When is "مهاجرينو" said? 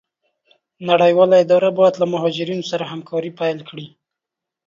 2.13-2.67